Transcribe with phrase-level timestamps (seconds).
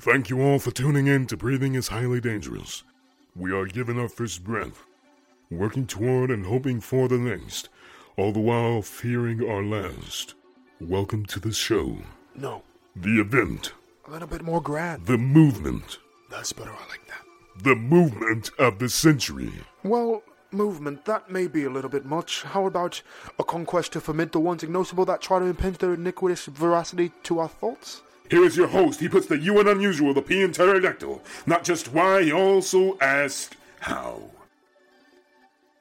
[0.00, 2.84] Thank you all for tuning in to Breathing is Highly Dangerous.
[3.36, 4.82] We are giving our first breath,
[5.50, 7.68] working toward and hoping for the next,
[8.16, 10.34] all the while fearing our last.
[10.80, 11.98] Welcome to the show,
[12.34, 12.62] No,
[12.96, 13.72] the event,
[14.06, 15.06] a little bit more grand.
[15.06, 15.98] the movement,
[16.30, 16.70] That's better.
[16.72, 17.62] I like that.
[17.62, 19.52] the movement of the century.
[19.84, 22.42] Well, movement, that may be a little bit much.
[22.42, 23.02] How about
[23.38, 27.38] a conquest to ferment the ones ignosable that try to impinge their iniquitous veracity to
[27.40, 28.00] our thoughts?
[28.30, 29.00] Here is your host.
[29.00, 31.20] He puts the U in unusual, the P in pterodactyl.
[31.46, 34.22] Not just why, he also asked how.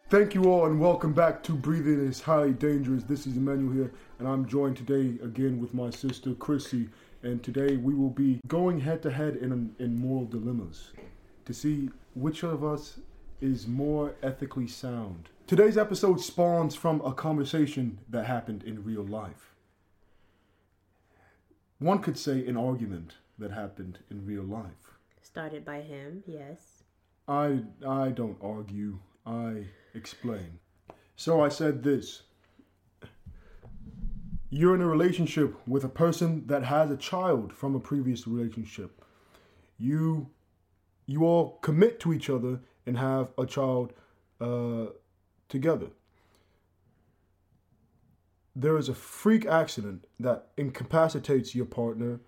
[0.09, 3.03] Thank you all and welcome back to Breathing is Highly Dangerous.
[3.03, 6.89] This is Emmanuel here, and I'm joined today again with my sister Chrissy.
[7.21, 10.89] And today we will be going head to head in in moral dilemmas
[11.45, 12.97] to see which of us
[13.41, 15.29] is more ethically sound.
[15.45, 19.48] Today's episode spawns from a conversation that happened in real life.
[21.79, 24.97] One could say an argument that happened in real life.
[25.21, 26.83] Started by him, yes.
[27.27, 28.99] I I don't argue.
[29.25, 30.59] I explain.
[31.15, 32.23] So I said this.
[34.49, 39.05] You're in a relationship with a person that has a child from a previous relationship.
[39.77, 40.29] You
[41.05, 43.93] you all commit to each other and have a child
[44.41, 44.87] uh,
[45.47, 45.87] together.
[48.59, 52.19] There is a freak accident that incapacitates your partner,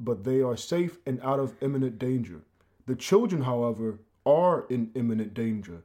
[0.00, 2.40] but they are safe and out of imminent danger.
[2.86, 5.84] The children, however, are in imminent danger.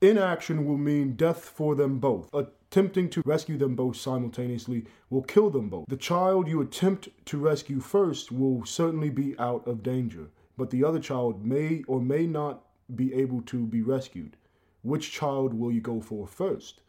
[0.00, 2.28] Inaction will mean death for them both.
[2.34, 5.86] Attempting to rescue them both simultaneously will kill them both.
[5.86, 10.82] The child you attempt to rescue first will certainly be out of danger, but the
[10.82, 12.64] other child may or may not
[12.96, 14.36] be able to be rescued.
[14.82, 16.80] Which child will you go for first?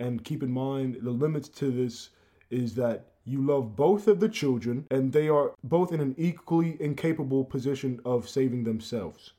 [0.00, 2.08] And keep in mind the limits to this
[2.50, 6.76] is that you love both of the children and they are both in an equally
[6.80, 9.32] incapable position of saving themselves.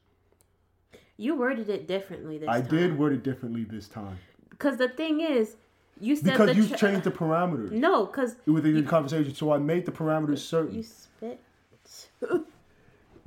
[1.17, 2.65] You worded it differently this I time.
[2.65, 4.17] I did word it differently this time.
[4.49, 5.55] Because the thing is,
[5.99, 9.57] you said Because you ch- changed the parameters No, because within the conversation, so I
[9.57, 10.75] made the parameters certain.
[10.75, 11.39] you spit.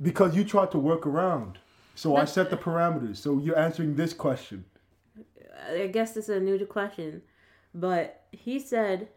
[0.01, 1.59] Because you tried to work around.
[1.95, 3.17] So I set the parameters.
[3.17, 4.65] So you're answering this question.
[5.69, 7.21] I guess this is a new question,
[7.73, 9.09] but he said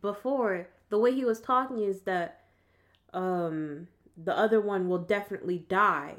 [0.00, 2.40] before the way he was talking is that
[3.12, 6.16] um the other one will definitely die.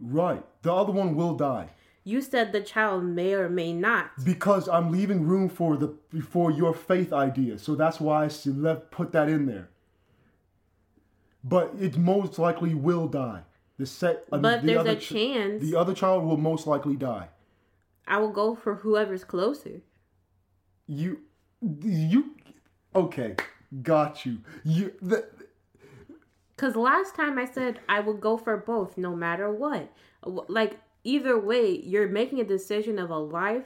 [0.00, 0.44] Right.
[0.62, 1.70] The other one will die.
[2.04, 4.10] You said the child may or may not.
[4.24, 5.94] Because I'm leaving room for the
[6.28, 7.58] for your faith idea.
[7.58, 9.68] So that's why I left put that in there.
[11.44, 13.42] But it most likely will die.
[13.78, 15.62] The set But the there's other a chance.
[15.62, 17.28] The other child will most likely die.
[18.06, 19.80] I will go for whoever's closer.
[20.86, 21.20] You
[21.80, 22.34] you
[22.94, 23.36] okay.
[23.82, 24.38] Got you.
[24.64, 25.26] You the,
[26.56, 29.90] Cause last time I said I would go for both, no matter what.
[30.24, 33.64] Like either way, you're making a decision of a life,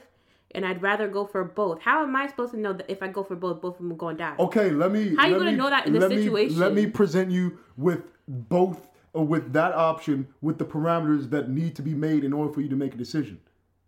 [0.51, 1.81] and I'd rather go for both.
[1.81, 3.91] How am I supposed to know that if I go for both, both of them
[3.91, 4.35] are going to die?
[4.39, 5.15] Okay, let me.
[5.15, 6.57] How you let gonna me- know that in this me- situation?
[6.59, 11.75] let me present you with both, or with that option, with the parameters that need
[11.75, 13.39] to be made in order for you to make a decision,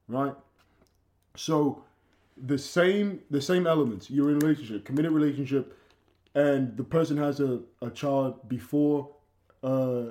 [0.10, 0.34] right?
[1.36, 1.84] So,
[2.36, 4.10] the same the same elements.
[4.10, 5.78] You're in a relationship, committed relationship,
[6.36, 9.10] and the person has a, a child before
[9.64, 10.06] uh,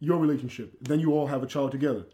[0.00, 0.76] your relationship.
[0.80, 2.04] Then you all have a child together.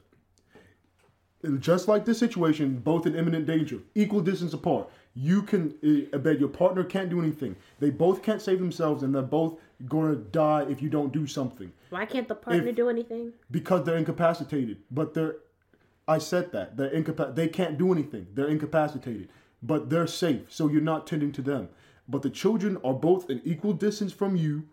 [1.43, 4.89] And just like this situation, both in imminent danger, equal distance apart.
[5.15, 5.75] You can,
[6.15, 7.57] uh, but your partner can't do anything.
[7.81, 9.59] They both can't save themselves, and they're both
[9.89, 13.33] gonna die if you don't do something Why can't the partner If- do anything?
[13.51, 14.79] because they're incapacitated.
[14.91, 15.37] But they're,
[16.07, 18.27] I said that they're incapa- They can't do anything.
[18.35, 19.29] They're incapacitated,
[19.63, 20.53] but they're safe.
[20.53, 21.69] So you're not tending to them.
[22.09, 24.65] But the children are both an equal distance from you,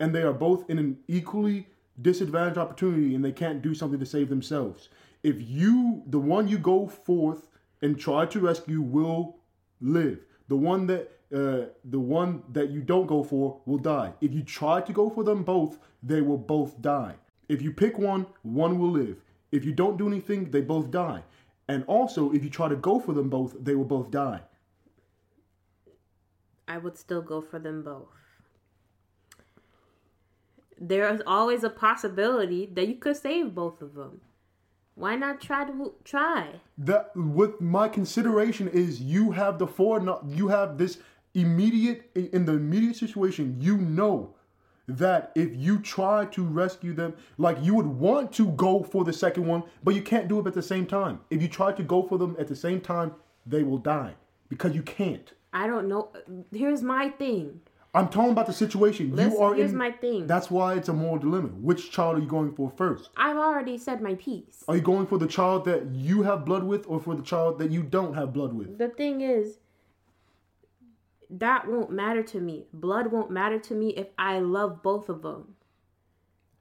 [0.00, 1.68] and they are both in an equally
[2.00, 4.88] disadvantaged opportunity, and they can't do something to save themselves.
[5.22, 7.48] If you, the one you go forth
[7.80, 9.36] and try to rescue, will
[9.80, 10.18] live.
[10.48, 14.12] The one that uh, the one that you don't go for will die.
[14.20, 17.14] If you try to go for them both, they will both die.
[17.48, 19.16] If you pick one, one will live.
[19.52, 21.22] If you don't do anything, they both die.
[21.68, 24.40] And also, if you try to go for them both, they will both die.
[26.66, 28.08] I would still go for them both.
[30.80, 34.22] There is always a possibility that you could save both of them.
[34.94, 36.60] Why not try to try?
[36.76, 40.98] That what my consideration is, you have the fore, you have this
[41.34, 43.56] immediate in the immediate situation.
[43.60, 44.34] You know
[44.88, 49.12] that if you try to rescue them, like you would want to go for the
[49.12, 51.20] second one, but you can't do it at the same time.
[51.30, 53.12] If you try to go for them at the same time,
[53.46, 54.14] they will die
[54.48, 55.32] because you can't.
[55.52, 56.10] I don't know.
[56.52, 57.60] Here's my thing.
[57.94, 59.14] I'm talking about the situation.
[59.14, 59.76] Let's- you are here's in.
[59.76, 60.26] my thing.
[60.26, 61.48] That's why it's a moral dilemma.
[61.48, 63.10] Which child are you going for first?
[63.18, 64.64] I've already said my piece.
[64.66, 67.58] Are you going for the child that you have blood with, or for the child
[67.58, 68.78] that you don't have blood with?
[68.78, 69.58] The thing is,
[71.38, 72.66] that won't matter to me.
[72.72, 75.54] Blood won't matter to me if I love both of them.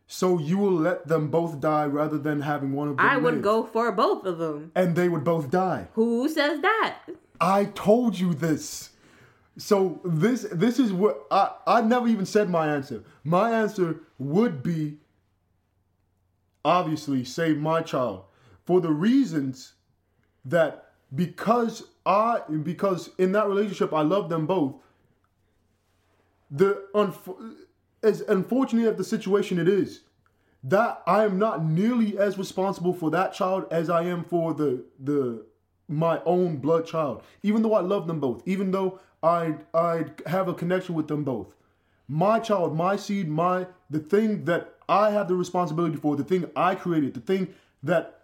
[0.07, 3.35] So you will let them both die rather than having one of them I would
[3.35, 3.43] live.
[3.43, 4.71] go for both of them.
[4.75, 5.87] and they would both die.
[5.93, 6.99] Who says that?
[7.39, 8.89] I told you this.
[9.57, 13.03] So this this is what I I never even said my answer.
[13.23, 14.97] My answer would be
[16.63, 18.23] obviously save my child
[18.65, 19.73] for the reasons
[20.45, 24.75] that because I because in that relationship I love them both.
[26.49, 27.55] The unf-
[28.03, 30.01] as unfortunate of the situation it is
[30.63, 34.83] that I am not nearly as responsible for that child as I am for the
[34.99, 35.45] the
[35.87, 37.23] my own blood child.
[37.43, 41.23] Even though I love them both, even though I I have a connection with them
[41.23, 41.53] both.
[42.07, 46.49] My child, my seed, my the thing that I have the responsibility for, the thing
[46.55, 47.53] I created, the thing
[47.83, 48.20] that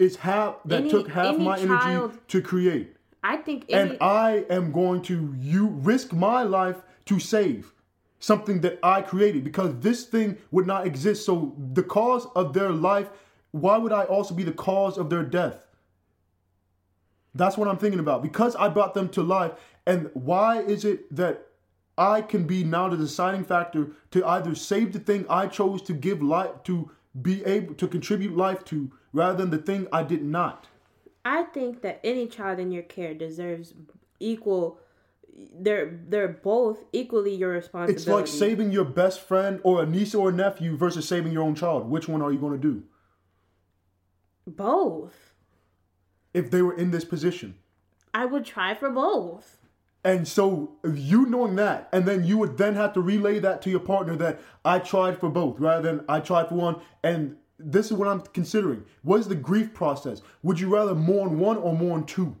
[0.00, 2.96] is half that Any- took half my child- energy to create.
[3.22, 7.74] I think any, And I am going to you risk my life to save
[8.18, 11.26] something that I created because this thing would not exist.
[11.26, 13.10] So the cause of their life,
[13.50, 15.66] why would I also be the cause of their death?
[17.34, 18.22] That's what I'm thinking about.
[18.22, 19.52] Because I brought them to life,
[19.86, 21.46] and why is it that
[21.98, 25.92] I can be now the deciding factor to either save the thing I chose to
[25.92, 30.24] give life to be able to contribute life to rather than the thing I did
[30.24, 30.68] not?
[31.24, 33.74] I think that any child in your care deserves
[34.18, 34.78] equal.
[35.54, 38.00] They're they're both equally your responsibility.
[38.00, 41.42] It's like saving your best friend or a niece or a nephew versus saving your
[41.42, 41.88] own child.
[41.88, 42.82] Which one are you going to do
[44.46, 45.34] both.
[46.34, 47.56] if they were in this position?
[48.12, 49.58] I would try for both.
[50.02, 53.70] And so you knowing that, and then you would then have to relay that to
[53.70, 56.80] your partner that I tried for both rather than I tried for one.
[57.04, 58.84] And this is what I'm considering.
[59.02, 60.22] What is the grief process?
[60.42, 62.36] Would you rather mourn one or mourn two?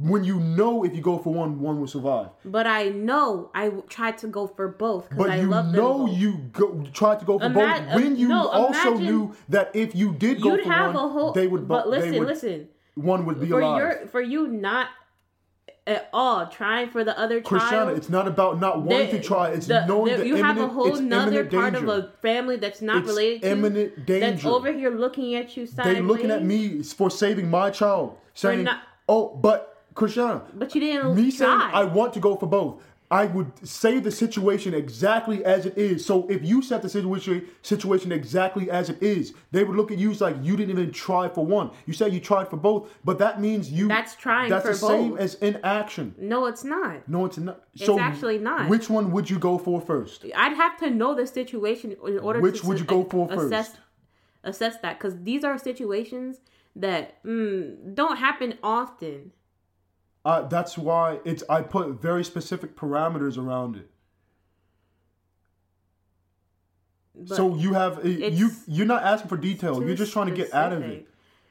[0.00, 2.28] When you know if you go for one, one will survive.
[2.44, 5.74] But I know I tried to go for both because But I you love them
[5.74, 6.16] know both.
[6.16, 7.54] you go tried to go for Ima-
[7.88, 11.04] both when you no, also imagine- knew that if you did go for have one,
[11.04, 11.32] a whole.
[11.32, 11.66] they would.
[11.66, 12.68] But listen, would, listen.
[12.94, 13.78] One would be For alive.
[13.78, 14.86] your for you not
[15.88, 17.98] at all trying for the other Christiana, child.
[17.98, 19.48] it's not about not wanting to try.
[19.48, 21.90] It's the- knowing the- the you have a whole nother part danger.
[21.90, 25.66] of a family that's not It's related to imminent that's over here looking at you
[25.66, 30.80] they looking at me for saving my child, saying, not- "Oh, but Christiana, but you
[30.80, 31.50] didn't me saying.
[31.50, 36.04] I want to go for both." I would say the situation exactly as it is.
[36.04, 39.96] So if you set the situation situation exactly as it is, they would look at
[39.98, 41.70] you like you didn't even try for one.
[41.86, 45.10] You said you tried for both, but that means you That's trying That's the same
[45.12, 45.20] both.
[45.20, 46.14] as inaction.
[46.18, 47.08] no, it's not.
[47.08, 47.62] No, it's not.
[47.74, 48.68] It's so actually not.
[48.68, 50.26] Which one would you go for first?
[50.36, 53.68] I'd have to know the situation in order Which to would you go for assess
[53.68, 53.80] first?
[54.44, 56.40] assess that because these are situations
[56.76, 59.32] that mm, don't happen often.
[60.28, 61.42] Uh, that's why it's.
[61.48, 63.88] I put very specific parameters around it.
[67.14, 68.50] But so you have uh, you.
[68.66, 69.82] You're not asking for detail.
[69.82, 71.08] You're just trying to get out of it.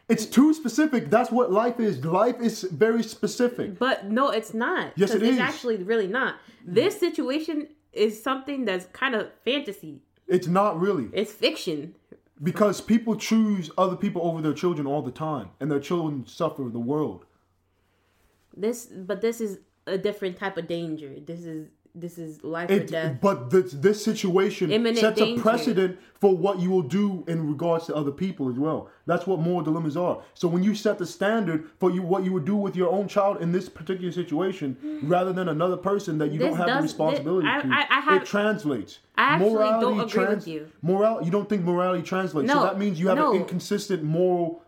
[0.08, 1.10] It's too specific.
[1.10, 2.06] That's what life is.
[2.06, 3.80] Life is very specific.
[3.80, 4.94] But no, it's not.
[4.96, 5.40] Yes, it it's is.
[5.40, 6.36] actually really not.
[6.64, 10.02] This situation is something that's kind of fantasy.
[10.28, 11.96] It's not really It's fiction.
[12.44, 16.70] because people choose other people over their children all the time, and their children suffer
[16.70, 17.26] the world.
[18.58, 21.14] This, but this is a different type of danger.
[21.26, 23.18] This is this is life or It, death.
[23.22, 25.40] but this, this situation Imminent sets danger.
[25.40, 28.92] a precedent for what you will do in regards to other people as well.
[29.08, 30.22] That's what moral dilemmas are.
[30.36, 33.08] So when you set the standard for you, what you would do with your own
[33.08, 35.08] child in this particular situation, hmm.
[35.10, 37.88] rather than another person that you This don't have does- the responsibility I- to, I-
[37.90, 39.00] I have- it translates.
[39.18, 40.68] I actually don't agree with you.
[40.84, 42.52] Moral, you don't think morality translates.
[42.52, 43.32] so No, that means you have no.
[43.32, 44.62] an inconsistent moral.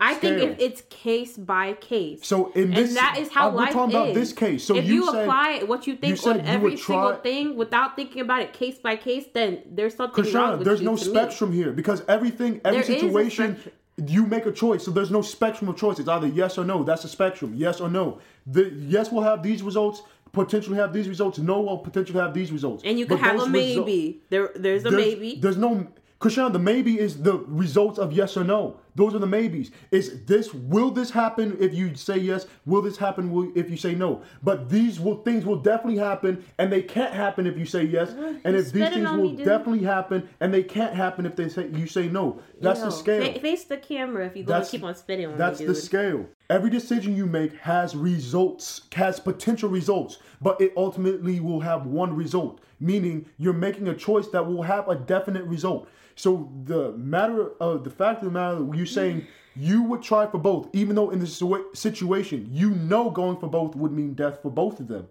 [0.00, 0.56] I think scale.
[0.58, 2.26] it's case by case.
[2.26, 4.64] So in this, and that is how uh, we're life talking about this case.
[4.64, 7.96] So if you, you, apply what you think said on every single try- thing without
[7.96, 11.04] thinking about it case by case, then there's something wrong with there's you no to
[11.04, 11.10] me.
[11.10, 13.58] spectrum here because everything, every There is situation,
[14.06, 14.84] you make a choice.
[14.84, 15.98] So there's no spectrum of choice.
[15.98, 16.84] It's either yes or no.
[16.84, 17.54] That's a spectrum.
[17.56, 18.20] Yes or no.
[18.46, 20.02] The yes will have these results.
[20.30, 21.38] Potentially have these results.
[21.38, 22.84] No will potentially have these results.
[22.84, 24.20] And you can But have a resu- maybe.
[24.28, 25.40] there, there's a there's, maybe.
[25.40, 25.88] There's no.
[26.20, 28.78] Christiana, the maybe is the results of yes or no.
[28.98, 29.70] Those are the maybes.
[29.92, 32.46] Is this will this happen if you say yes?
[32.66, 34.22] Will this happen will, if you say no?
[34.42, 38.10] But these will things will definitely happen, and they can't happen if you say yes.
[38.44, 41.68] And if these things will me, definitely happen, and they can't happen if they say
[41.68, 42.40] you say no.
[42.60, 43.32] That's Yo, the scale.
[43.34, 45.76] fa- face the camera if you go That's- keep on spitting on That's me, the
[45.76, 46.26] scale.
[46.50, 52.16] Every decision you make has results, has potential results, but it ultimately will have one
[52.16, 55.86] result, meaning you're making a choice that will have a definite result.
[56.18, 60.38] So the matter of the fact of the matter, you're saying you would try for
[60.38, 61.40] both, even though in this
[61.74, 65.06] situation you know going for both would mean death for both of them.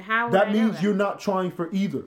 [0.00, 2.02] How would That means you're not trying for either,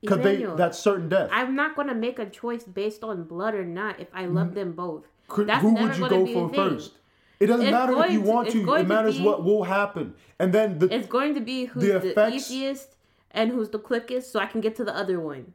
[0.00, 1.28] because they that's certain death.
[1.30, 4.54] I'm not gonna make a choice based on blood or not if I love mm.
[4.54, 5.04] them both.
[5.28, 6.54] Could- That's who would you go for thing.
[6.54, 6.92] first?
[7.38, 8.62] It doesn't It's matter if you want to.
[8.62, 11.82] It to matters be- what will happen, and then the It's going to be who's
[11.82, 12.96] The the, easiest
[13.30, 15.52] and who's the quickest, so I can get to the other one.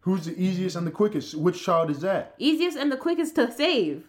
[0.00, 1.34] Who's the easiest and the quickest?
[1.34, 2.34] Which child is that?
[2.38, 4.08] Easiest and the quickest to save.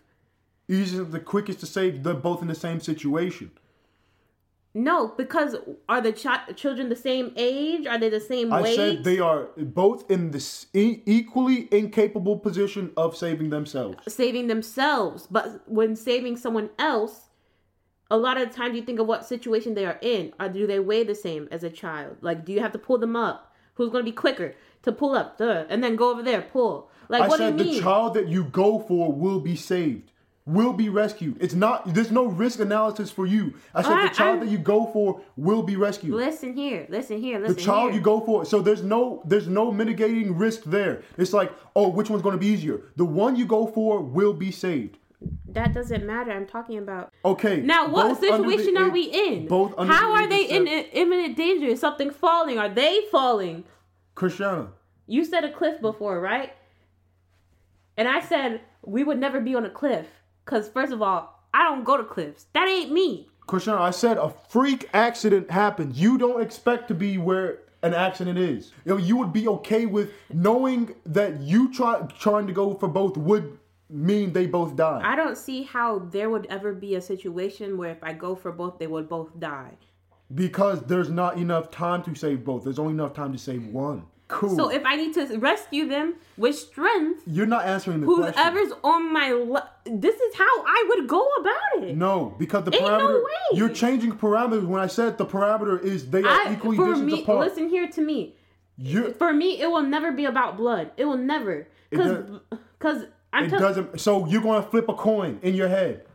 [0.68, 2.04] Easiest and the quickest to save.
[2.04, 3.52] They're both in the same situation.
[4.74, 5.58] No, because
[5.90, 7.86] are the chi- children the same age?
[7.86, 8.76] Are they the same I weight?
[8.78, 13.98] said they are both in this e- equally incapable position of saving themselves.
[14.08, 17.28] saving themselves, but when saving someone else,
[18.10, 20.32] a lot of times you think of what situation they are in.
[20.40, 22.16] Or do they weigh the same as a child?
[22.22, 23.54] Like, do you have to pull them up?
[23.76, 26.90] Who's going to be quicker to pull up, duh, and then go over there, pull?
[27.10, 27.76] Like, I what said do you mean?
[27.78, 30.12] the child that you go for will be saved,
[30.46, 31.38] will be rescued.
[31.42, 31.94] It's not.
[31.94, 33.54] There's no risk analysis for you.
[33.76, 36.14] I said I- the child I'm- that you go for will be rescued.
[36.14, 38.00] listen here, listen here, listen the child here.
[38.00, 42.10] you go for so there's no there's no mitigating risk there it's like oh which
[42.10, 44.98] one's going to be easier the one you go for will be saved
[45.50, 46.32] that doesn't matter.
[46.32, 47.90] I'm talking about okay now.
[47.90, 49.48] What under the situation are we in?
[49.48, 51.68] both under How the are they in imminent danger?
[51.68, 52.58] Is something falling?
[52.58, 53.66] Are they falling?
[54.22, 54.68] Christiana
[55.08, 56.54] You said a cliff before, right?
[57.98, 60.06] And I said we would never be on a cliff.
[60.46, 62.46] Because, first of all, I don't go to cliffs.
[62.54, 63.30] That ain't me.
[63.48, 68.38] Christiana I said a freak accident happened you don't expect to be where an accident
[68.38, 72.76] is you, know, you would be okay with knowing that you try trying to go
[72.76, 73.58] for both would
[73.90, 77.90] mean they both die I don't see how there would ever be a situation where
[77.90, 79.74] if I go for both, they would both die.
[80.34, 84.06] because there's not enough time to save both there's only enough time to save one
[84.32, 88.34] cool So if I need to rescue them with strength, you're not answering the question
[88.34, 91.96] whoever's on my le- this is how I would go about it.
[91.98, 93.32] No, because the Ain't no parameter way.
[93.58, 94.66] you're changing parameters.
[94.66, 97.40] When I said the parameter is they are I, equally for distant me, apart.
[97.48, 98.36] listen here to me.
[98.78, 100.92] you For me, it will never be about blood.
[100.98, 102.40] It will never, because
[102.80, 104.00] because I'm it tell- doesn't.
[104.00, 106.06] So you're going to flip a coin in your head.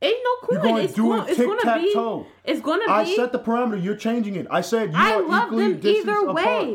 [0.00, 0.54] Ain't no coin.
[0.54, 1.44] You're going it's to do going, it be.
[1.44, 2.26] tic-tac-toe.
[2.44, 2.90] It's gonna be.
[2.90, 3.80] I set the parameter.
[3.80, 4.48] You're changing it.
[4.50, 6.68] I said you I are love equally them either apart.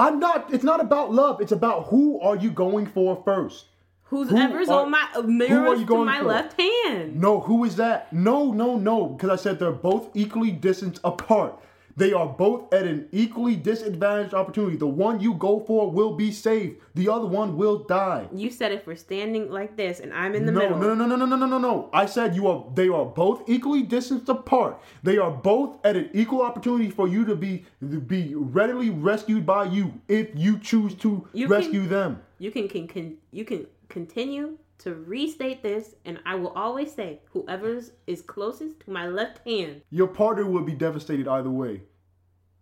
[0.00, 0.52] I'm not.
[0.52, 1.40] It's not about love.
[1.42, 3.66] It's about who are you going for first.
[4.04, 6.24] Whoever's are- on my uh, who are to my for?
[6.24, 7.20] left hand.
[7.20, 8.10] No, who is that?
[8.12, 9.06] No, no, no.
[9.06, 11.54] Because I said they're both equally distant apart.
[11.96, 14.76] They are both at an equally disadvantaged opportunity.
[14.76, 16.76] The one you go for will be saved.
[16.94, 18.28] The other one will die.
[18.32, 20.78] You said if we're standing like this and I'm in the No, middle.
[20.78, 21.90] no, no, no, no, no, no, no, no.
[21.92, 22.64] I said you are.
[22.74, 24.80] They are both equally distanced apart.
[25.02, 29.44] They are both at an equal opportunity for you to be to be readily rescued
[29.46, 32.22] by you if you choose to You can- rescue them.
[32.38, 37.20] You can, can can you can continue to restate this, and I will always say
[37.32, 39.82] whoever's is closest to my left hand.
[39.90, 41.82] Your partner would be devastated either way.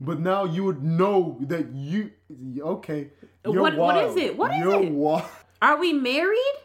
[0.01, 2.13] But now you would know that you
[2.61, 3.11] okay.
[3.45, 4.37] You're What- what is it?
[4.37, 4.93] What is you're it?
[4.93, 5.25] wild.
[5.61, 6.57] Are we married?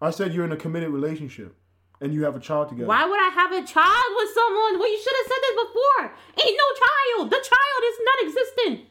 [0.00, 1.56] I said you're in a committed relationship
[2.00, 2.86] and you have a child together.
[2.86, 4.78] Why would I have a child with someone?
[4.78, 6.16] Well, you should have said this before.
[6.46, 7.30] Ain't no child.
[7.30, 8.88] The child is non-existent.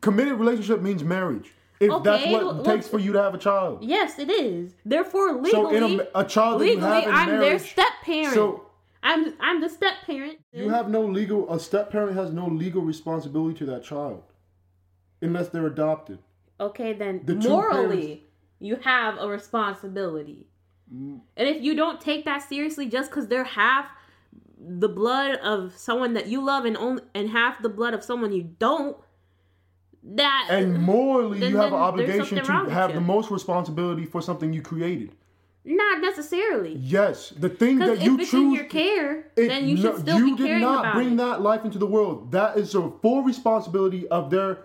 [0.00, 1.52] Committed relationship means marriage.
[1.80, 3.84] If that's what it takes for you to have a child.
[3.84, 4.74] Yes, it is.
[4.84, 8.34] Therefore, legally, So in a, a child legally, have in I'm their marriage, step parent.
[8.34, 8.66] So
[9.02, 10.38] I'm I'm the step parent.
[10.52, 11.52] you have no legal.
[11.52, 14.22] A step parent has no legal responsibility to that child,
[15.20, 16.18] unless they're adopted.
[16.58, 18.22] Okay, then The morally, parents-
[18.60, 20.46] you have a responsibility.
[20.92, 21.20] Mm.
[21.36, 23.86] And if you don't take that seriously just because they're half
[24.58, 28.32] the blood of someone that you love and only and half the blood of someone
[28.32, 28.96] you don't,
[30.14, 32.94] that And morally, Then- you have an obligation to have you.
[32.96, 35.12] the most responsibility for something you created.
[35.68, 36.74] not necessarily.
[36.76, 38.54] Yes, the thing that you choose.
[38.56, 41.16] your care, it- then you should still you be did caring not about bring it.
[41.16, 42.30] that life into the world.
[42.30, 44.58] That is a full responsibility of their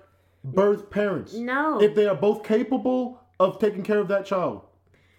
[0.44, 1.34] birth parents.
[1.34, 1.82] No.
[1.82, 4.62] if they are both capable of taking care of that child.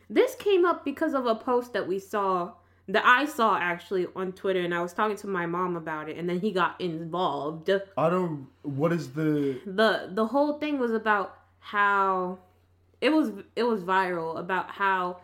[0.09, 2.53] This came up because of a post that we saw
[2.89, 6.17] that I saw actually on Twitter, and I was talking to my mom about it,
[6.17, 7.71] and then he got involved.
[7.97, 8.49] I don't.
[8.63, 9.61] What is the?
[9.65, 12.39] the The whole thing was about how
[13.03, 15.19] it was it was viral about how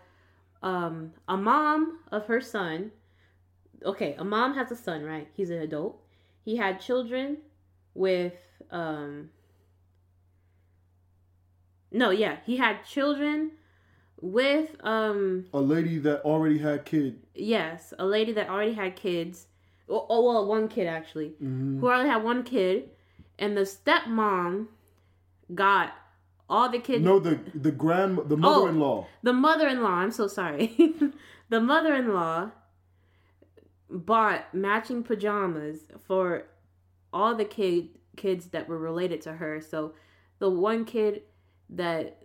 [0.63, 2.91] um a mom of her son
[3.85, 6.01] okay a mom has a son right he's an adult
[6.45, 7.39] he had children
[7.95, 8.35] with
[8.71, 9.31] um
[11.91, 13.53] no yeah he had children
[14.21, 17.21] with um A lady that already had kid.
[17.35, 19.47] yes a lady that already had kids.
[19.89, 21.35] Oh, oh well one kid actually.
[21.41, 22.91] Who already had one kid
[23.39, 24.67] and the stepmom
[25.55, 25.93] got
[26.51, 27.05] all the kids.
[27.05, 29.07] No, the the grand the mother-in-law.
[29.23, 30.75] the mother-in-law i'm so sorry.
[31.51, 32.51] The mother-in-law
[33.91, 36.45] bought matching pajamas for
[37.11, 39.61] all the kid kids that were related to her.
[39.63, 39.95] So
[40.41, 41.23] the one kid
[41.71, 42.25] that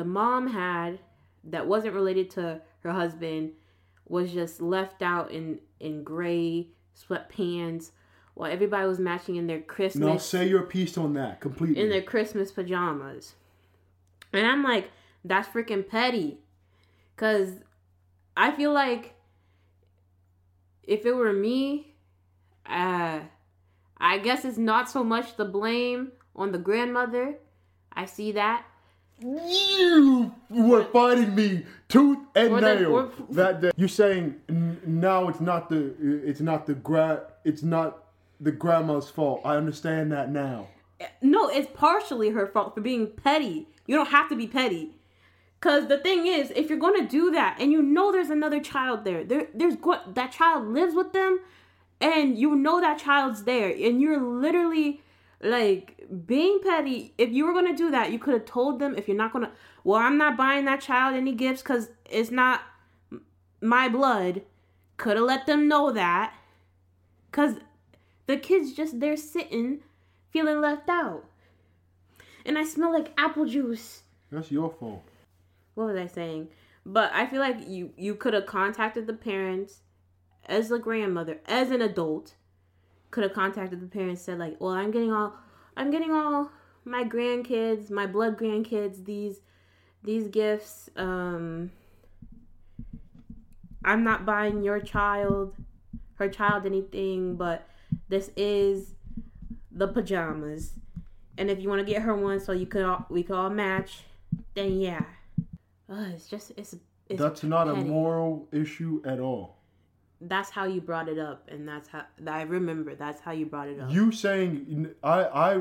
[0.00, 0.98] the mom had
[1.44, 3.50] that wasn't related to her husband
[4.08, 7.90] was just left out in in gray sweatpants
[8.32, 11.82] while everybody was matching in their christmas Now say your piece on that completely.
[11.82, 13.34] in their Christmas pajamas.
[14.32, 14.90] And I'm like,
[15.22, 16.38] that's freaking petty.
[17.18, 17.50] Cause
[18.34, 19.12] I feel like
[20.82, 21.92] if it were me,
[22.64, 23.20] uh
[23.98, 27.34] I guess it's not so much the blame on the grandmother.
[27.92, 28.64] I see that.
[29.22, 33.70] You were fighting me tooth and Or nail or- that day.
[33.76, 38.04] You're saying n- now it's not the it's not the gra- it's not
[38.40, 39.40] the grandma's fault.
[39.44, 40.68] I understand that now.
[41.22, 43.68] No, it's partially her fault for being petty.
[43.86, 44.94] You don't have to be petty.
[45.60, 49.04] Cause the thing is, if you're gonna do that, and you know there's another child
[49.04, 51.40] there, there there's go- that child lives with them,
[52.00, 55.02] and you know that child's there, and you're literally
[55.42, 57.14] like being petty.
[57.18, 58.94] If you were gonna do that, you could have told them.
[58.96, 59.52] If you're not gonna,
[59.84, 62.60] well, I'm not buying that child any gifts because it's not
[63.60, 64.42] my blood.
[64.96, 66.34] Could have let them know that,
[67.32, 67.54] cause
[68.26, 69.80] the kid's just there sitting,
[70.30, 71.24] feeling left out,
[72.44, 75.08] and I smell like apple juice That's your fault.
[75.74, 76.48] what was I saying?
[76.84, 79.80] But I feel like you you could have contacted the parents
[80.44, 82.34] as the grandmother, as an adult,
[83.10, 85.34] could have contacted the parents, said like, "Well, I'm getting all,
[85.76, 86.50] I'm getting all
[86.84, 89.40] my grandkids, my blood grandkids, these
[90.02, 90.90] these gifts.
[90.96, 91.70] Um,
[93.84, 95.54] I'm not buying your child,
[96.14, 97.66] her child, anything, but
[98.08, 98.94] this is
[99.72, 100.72] the pajamas,
[101.38, 103.50] and if you want to get her one, so you could all, we could all
[103.50, 104.04] match,
[104.54, 105.04] then yeah."
[105.88, 106.76] Ugh, it's just it's
[107.08, 109.59] it's That's not a moral issue at all.
[110.20, 112.94] That's how you brought it up, and that's how I remember.
[112.94, 113.90] That's how you brought it up.
[113.90, 115.60] You saying I I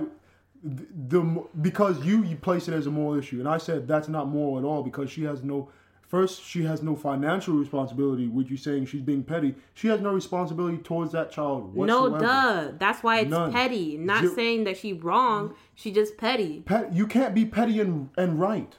[0.63, 4.27] the because you you place it as a moral issue, and I said that's not
[4.27, 5.69] moral at all because she has no
[6.09, 8.27] first she has no financial responsibility.
[8.27, 12.71] With you saying she's being petty, she has no responsibility towards that child no, duh.
[12.77, 13.53] That's why it's None.
[13.53, 13.97] petty.
[13.97, 15.55] Not You- saying that she wrong.
[15.75, 16.61] She just petty.
[16.65, 18.75] Pet, you can't be petty and and right.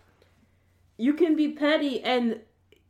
[0.98, 2.40] You can be petty and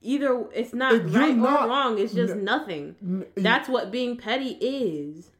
[0.03, 1.99] either it's not If right not- or wrong.
[1.99, 2.97] It's just n- nothing.
[3.03, 5.31] N- That's what being petty is.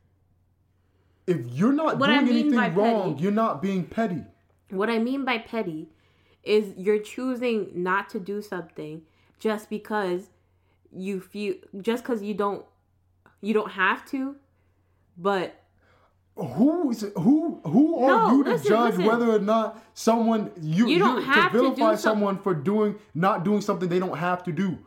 [1.27, 4.25] if you're not What I doing mean anything by wrong, petty- you're not being petty.
[4.71, 5.89] What I mean by petty
[6.43, 9.03] is you're choosing not to do something
[9.39, 10.31] just because
[10.93, 12.65] you feel just because you don't
[13.41, 14.37] you don't have to,
[15.17, 15.60] but
[16.41, 19.05] Who is who who are No, you to listen, judge listen.
[19.07, 22.55] whether or not someone you You don't you- have to do vilify some- someone for
[22.55, 24.79] doing not doing something they don't have to do.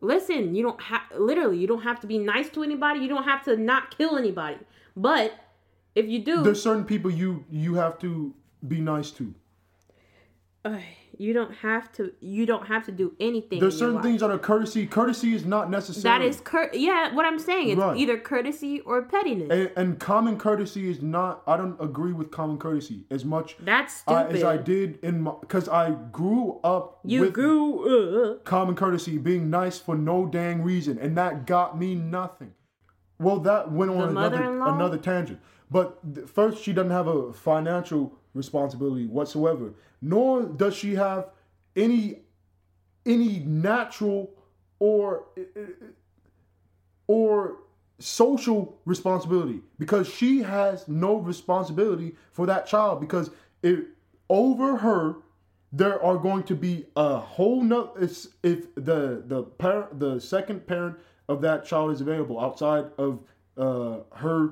[0.00, 3.00] listen, you don't have literally you don't have to be nice to anybody.
[3.00, 4.58] You don't have to not kill anybody.
[4.96, 5.32] But
[5.94, 8.32] if you do, There's certain people you you have to
[8.66, 9.34] be nice to.
[10.64, 10.80] Ugh,
[11.18, 12.12] you don't have to.
[12.20, 13.60] You don't have to do anything.
[13.60, 14.86] There's certain things that are courtesy.
[14.86, 16.02] Courtesy is not necessary.
[16.18, 16.70] that is cur.
[16.72, 17.96] Yeah, what I'm saying it's Right.
[17.96, 19.48] either courtesy or pettiness.
[19.50, 21.42] and, and common courtesy is not.
[21.46, 24.36] I don't agree with common courtesy as much That's uh, stupid.
[24.36, 28.34] as I did in my because I grew up you with grew.
[28.34, 32.52] Uh, common courtesy being nice for no dang reason, and that got me nothing.
[33.18, 35.40] Well, that went on The another another tangent.
[35.70, 39.72] But th- first, she doesn't have a financial responsibility whatsoever,
[40.02, 41.30] nor does she have
[41.76, 42.18] any
[43.06, 44.30] any natural
[44.78, 45.24] or
[47.06, 47.56] or
[47.98, 53.30] social responsibility because she has no responsibility for that child because
[54.28, 55.16] over her
[55.72, 60.96] there are going to be a whole no if the the parent the second parent
[61.28, 63.20] of that child is available outside of
[63.56, 64.50] uh her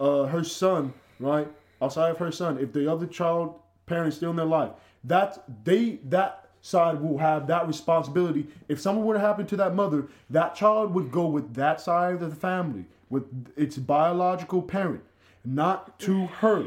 [0.00, 1.48] uh her son right?
[1.80, 2.58] Outside of her son.
[2.58, 4.70] If the other child parent is still in their life
[5.04, 9.74] that they that side will have that responsibility if something were to happen to that
[9.74, 13.24] mother that child would go with that side of the family with
[13.56, 15.02] its biological parent
[15.44, 16.66] not to her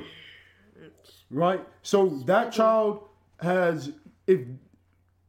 [1.30, 3.04] right so that child
[3.42, 3.92] has
[4.26, 4.42] if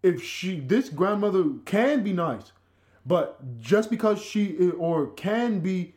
[0.02, 2.52] if she this grandmother can be nice,
[3.04, 5.94] but just because she or can be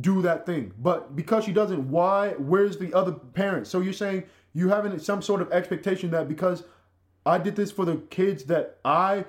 [0.00, 2.30] do that thing, but because she doesn't, why?
[2.32, 3.66] Where's the other parent?
[3.66, 6.64] So you're saying you having some sort of expectation that because
[7.24, 9.24] I did this for the kids that I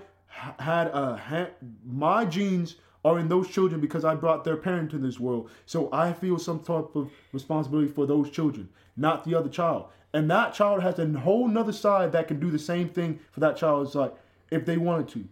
[0.59, 1.51] had a ha-
[1.85, 5.49] my genes are in those children because I brought their parent to this world.
[5.65, 9.87] So I feel some type of responsibility for those children, not the other child.
[10.13, 13.39] And that child has a whole nother side that can do the same thing for
[13.41, 13.87] that child.
[13.87, 14.13] It's like
[14.51, 15.27] if they wanted to.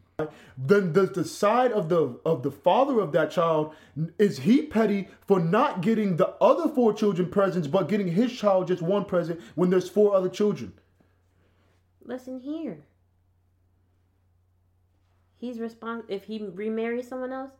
[0.57, 3.73] Then does the side of the of the father of that child
[4.17, 8.67] is he petty for not getting the other four children presents but getting his child
[8.67, 10.73] just one present when there's four other children?
[12.03, 12.79] Listen here.
[15.37, 17.53] He's respons if he remarries someone else,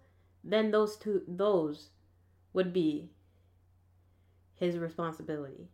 [0.44, 1.90] then those two those
[2.54, 3.10] would be
[4.56, 5.70] his responsibility.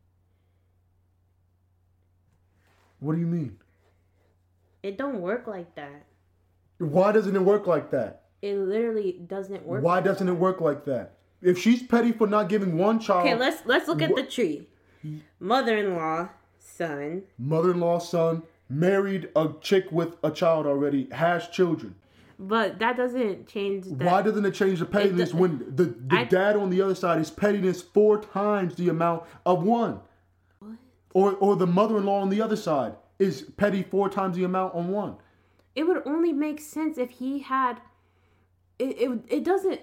[3.00, 3.58] What do you mean?
[4.82, 6.06] It don't work like that.
[6.80, 8.24] Why doesn't it work like that?
[8.42, 9.84] It literally doesn't work.
[9.84, 10.34] Why like doesn't that.
[10.34, 11.14] it work like that?
[11.42, 14.68] If she's petty for not giving one child, Okay, let's let's look at the tree.
[15.40, 17.24] Mother-in-law, son.
[17.38, 21.96] mother-in-law, son, married a chick with a child already, has children.
[22.40, 24.06] But that doesn't change that.
[24.06, 27.20] Why doesn't it change the pettiness when the, the I- dad on the other side
[27.20, 30.00] is pettiness four times the amount of one?
[31.14, 34.90] Or or the mother-in-law on the other side is petty four times the amount on
[34.90, 35.16] one.
[35.78, 37.80] It would only make sense if he had
[38.80, 39.82] it it, it doesn't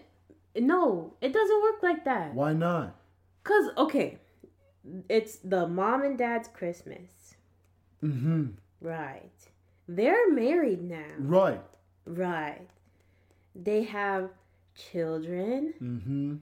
[0.57, 2.35] no, it doesn't work like that.
[2.35, 2.95] Why not?
[3.43, 4.19] Cuz okay,
[5.09, 7.37] it's the mom and dad's Christmas.
[8.03, 8.45] Mm-hmm.
[8.81, 9.39] Right.
[9.89, 11.13] They're married now.
[11.19, 11.61] Right.
[12.07, 12.69] Right.
[13.55, 14.31] They have
[14.75, 16.37] children Mm-hmm.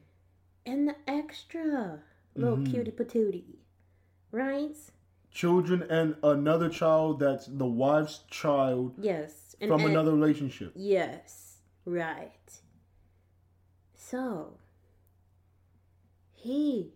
[0.67, 2.01] and the extra
[2.35, 3.57] little cutie patootie.
[4.31, 4.77] Right?
[5.33, 9.57] Children and another child that's the wife's child Yes.
[9.61, 10.73] And, from and- another relationship.
[10.75, 12.31] Yes, right.
[13.97, 14.59] So,
[16.33, 16.93] he,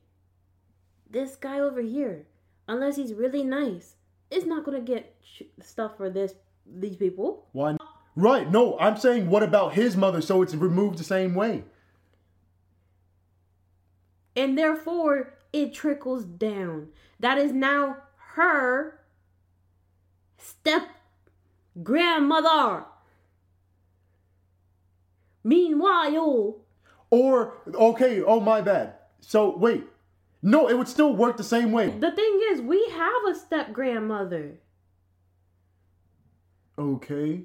[1.09, 2.27] this guy over here,
[2.69, 3.95] unless he's really nice,
[4.31, 6.35] is not gonna get sh- stuff for this
[6.67, 7.47] these people.
[7.53, 7.73] Why?
[7.73, 7.89] Not?
[8.17, 8.51] Right.
[8.51, 10.21] No, I'm saying what about his mother?
[10.21, 11.65] So it's removed the same way.
[14.35, 16.89] And therefore, it trickles down.
[17.21, 17.99] That is now
[18.37, 19.01] her
[20.37, 20.83] step
[21.83, 22.85] grandmother.
[25.43, 26.55] Meanwhile,
[27.11, 28.95] Or okay, oh my bad.
[29.21, 29.85] So wait.
[30.43, 31.89] No, it would still work the same way.
[31.89, 34.61] the thing is, we have a step grandmother.
[36.79, 37.41] Okay.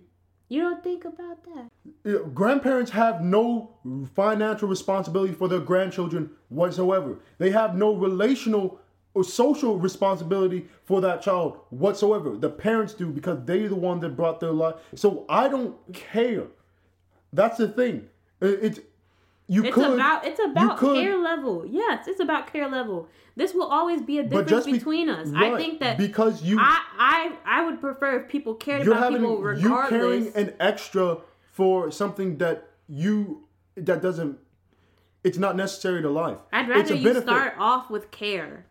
[0.50, 2.34] You don't think about that?
[2.36, 3.78] Grandparents have no
[4.14, 7.20] financial responsibility for their grandchildren whatsoever.
[7.38, 8.81] They have no relational
[9.24, 12.38] social responsibility for that child whatsoever.
[12.38, 14.76] The parents do because they're the one that brought their life.
[14.96, 16.48] So I don't care.
[17.34, 18.08] That's the thing.
[18.42, 18.80] It- It's
[19.48, 21.66] you It's could about it's about care level.
[21.68, 23.10] Yes, it's about care level.
[23.36, 25.28] This will always be a difference be- between us.
[25.36, 29.20] I think that because you I I I would prefer if people cared about having
[29.22, 31.18] people you caring an extra
[31.52, 33.44] for something that you
[33.76, 34.38] that doesn't
[35.24, 36.38] it's not necessary to life.
[36.54, 37.24] I'd It's rather a you benefit.
[37.28, 38.66] start off with care,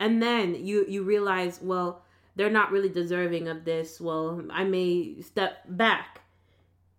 [0.00, 2.02] and then you you realize well
[2.36, 4.00] they're not really deserving of this.
[4.00, 6.22] Well, I may step back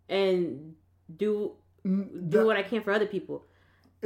[0.07, 0.75] and
[1.17, 1.53] do
[1.85, 3.43] mm, do that- what I can for other people.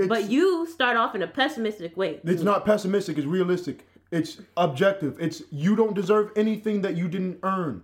[0.07, 2.19] But you start off in a pessimistic way.
[2.25, 3.87] It's not pessimistic, it's realistic.
[4.11, 5.17] It's objective.
[5.19, 7.83] It's you don't deserve anything that you didn't earn.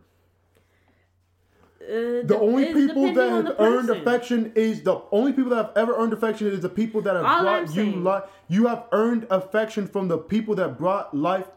[1.91, 5.93] Uh, The only people that have earned affection is the only people that have ever
[5.97, 8.23] earned affection is the people that have All I'm brought you saying- life.
[8.47, 11.47] You have earned affection from the people that brought life.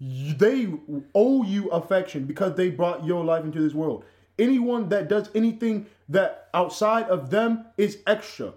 [0.00, 0.72] They
[1.14, 4.04] owe you affection because they brought your life into this world.
[4.38, 8.54] Anyone that does anything that outside of them is extra.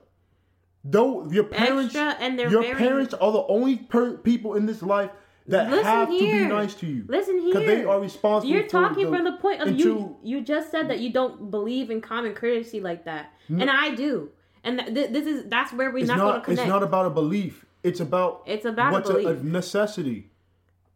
[0.83, 4.65] Though your parents, Extra, and they're your very- parents are the only per- people in
[4.67, 5.09] this life
[5.47, 7.05] that Listen have to be nice to you.
[7.07, 7.53] Listen here.
[7.53, 8.51] because they are responsible.
[8.53, 9.91] You're talking from the point of you.
[9.91, 13.61] into- You just said that you don't believe in common courtesy like that, hmm?
[13.61, 14.31] and I do.
[14.63, 16.61] And th- th- this is that's where we're It's not, going to connect.
[16.61, 17.65] It's not about a belief.
[17.83, 18.41] It's about.
[18.47, 19.43] It's about a what's a, belief.
[19.43, 20.31] necessity.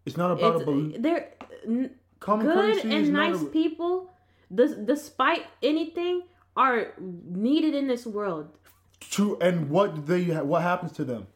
[0.06, 0.96] It's not about a belief.
[1.00, 1.30] they're
[1.68, 4.10] n- Common good courtesy and not nice a- people.
[4.50, 6.24] This, despite anything,
[6.58, 8.50] are needed in this world.
[9.12, 11.28] To and what they what happens to them.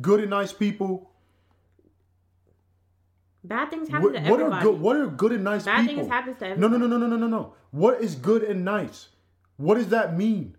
[0.00, 1.11] Good and nice people.
[3.44, 4.62] Bad things happen What, to what are everybody.
[4.64, 4.80] good?
[4.80, 5.96] What are good and nice Bad people?
[6.04, 7.54] things happen to No, no, no, no, no, no, no, no.
[7.72, 9.08] What is good and nice?
[9.56, 10.56] What does that mean?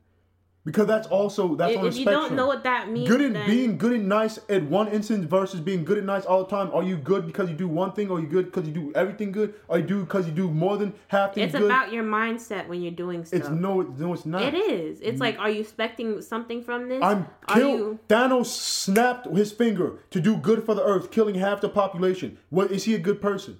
[0.65, 3.21] Because that's also that's If, on a if you don't know what that means, good
[3.21, 6.45] and then being good and nice at one instance versus being good and nice all
[6.45, 6.71] the time.
[6.73, 9.31] Are you good because you do one thing, or you good because you do everything
[9.31, 11.65] good, or you do because you do more than half things it's good?
[11.65, 13.41] about your mindset when you're doing stuff.
[13.41, 14.41] it's no, no, it's not.
[14.41, 15.01] It is.
[15.01, 15.21] It's mm.
[15.21, 17.03] like, are you expecting something from this?
[17.03, 17.79] I'm Are killed.
[17.79, 17.99] you?
[18.07, 22.37] Thanos snapped his finger to do good for the Earth, killing half the population.
[22.49, 23.59] What is he a good person?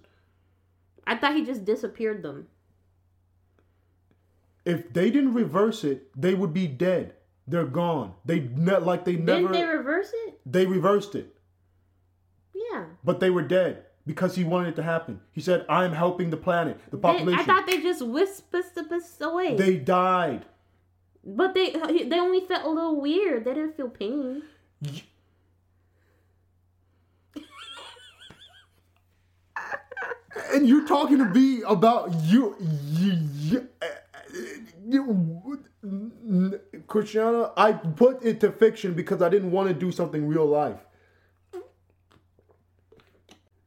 [1.06, 2.48] I thought he just disappeared them.
[4.66, 7.16] If they didn't reverse it, they would be dead.
[7.48, 8.14] They're gone.
[8.26, 9.42] They ne- like they never.
[9.42, 10.40] Didn't they reverse it?
[10.46, 11.36] they reversed it,
[12.54, 12.86] Yeah.
[13.04, 15.20] but they were dead because he wanted it to happen.
[15.34, 18.54] He said, "I am helping the planet, the They- population." I thought they just whisked
[18.56, 19.56] us away.
[19.58, 20.46] they died.
[21.26, 23.44] but they they only felt a little weird.
[23.46, 24.44] They didn't feel pain.
[30.52, 33.88] And you're talking to me about you, you, you, you
[36.88, 37.52] Christiana.
[37.58, 40.80] I put it to fiction because I didn't want to do something real life.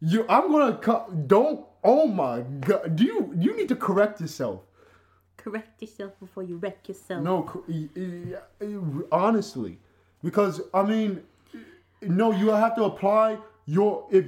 [0.00, 1.26] You, I'm gonna cut.
[1.28, 1.64] Don't.
[1.82, 2.96] Oh my god.
[2.96, 3.34] Do you?
[3.38, 4.62] You need to correct yourself.
[5.36, 7.22] Correct yourself before you wreck yourself.
[7.22, 7.64] No,
[9.12, 9.78] honestly,
[10.22, 11.22] because I mean,
[12.02, 14.24] no, you have to apply your if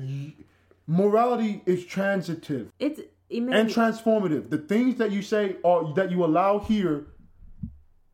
[0.86, 4.50] morality is transitive It's and transformative.
[4.50, 7.06] The things that you say or that you allow here,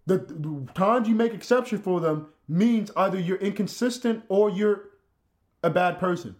[0.07, 4.91] the, the times you make exception for them means either you're inconsistent or you're
[5.63, 6.37] a bad person.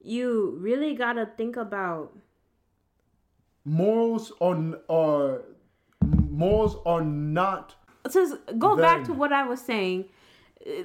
[0.00, 2.12] you really gotta think about
[3.64, 4.56] Morals are
[4.88, 5.42] are
[6.02, 7.74] morals are not.
[8.12, 10.04] to go back to what I was saying.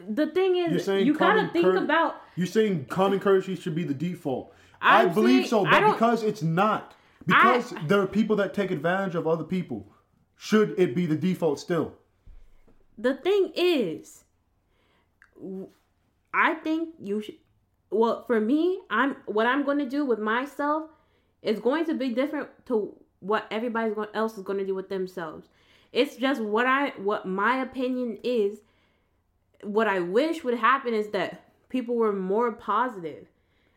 [0.10, 2.16] The thing is, you gotta think about.
[2.36, 4.54] You're saying common courtesy should be the default.
[4.82, 8.72] i I'm believe saying- so, but because it's not, because there are people that take
[8.72, 9.88] advantage of other people,
[10.36, 11.94] should it be the default still?
[12.98, 14.24] The thing is,
[16.34, 17.36] I think you should.
[17.90, 20.90] Well, for me, I'm what I'm going to do with myself
[21.42, 25.48] is going to be different to what everybody else is going to do with themselves.
[25.92, 28.60] It's just what I what my opinion is.
[29.64, 33.28] What I wish would happen is that people were more positive.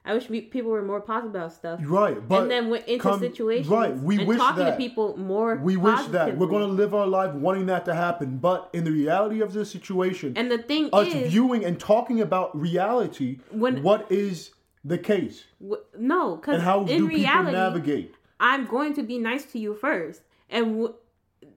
[0.07, 1.81] I wish we, people were more positive about stuff.
[1.83, 4.73] Right, but and then went into come- situations right, we and wish talking that.
[4.73, 5.57] to people more.
[5.57, 8.85] We wish that we're going to live our life wanting that to happen, but in
[8.85, 13.39] the reality of the situation, And the thing us is, viewing and talking about reality,
[13.51, 14.51] When- what is
[14.85, 18.15] the case w- no, because how in do people reality, navigate?
[18.39, 20.95] I'm going to be nice to you first, and w-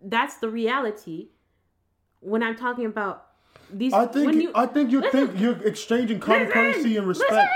[0.02, 1.30] that's the reality.
[2.22, 3.26] When I'm talking about
[3.70, 5.28] these, I think when you I think you Listen.
[5.28, 7.48] think you're exchanging common Listen, courtesy and respect, Listen,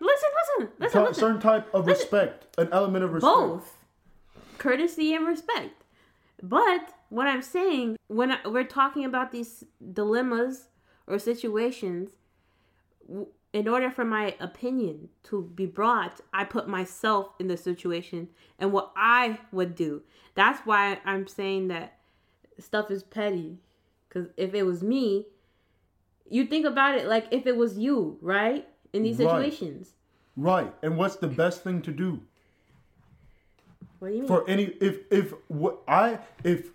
[0.00, 1.14] listen, listen, listen, listen.
[1.20, 2.00] certain type of Listen.
[2.02, 3.34] respect, an element of respect.
[3.34, 3.74] both
[4.58, 5.84] courtesy and respect.
[6.42, 10.68] But what I'm saying when I, we're talking about these dilemmas
[11.06, 12.10] or situations,
[13.06, 18.28] w- in order for my opinion to be brought, I put myself in the situation
[18.58, 20.02] and what I would do.
[20.34, 21.98] That's why I'm saying that
[22.58, 23.58] stuff is petty.
[24.08, 25.26] Because if it was me,
[26.30, 28.68] you think about it like if it was you, right?
[28.92, 29.52] In these Right.
[29.52, 29.94] situations.
[30.36, 30.72] Right.
[30.82, 32.20] And what's the best thing to do?
[33.98, 34.28] What do you mean?
[34.28, 36.70] For any if if what I if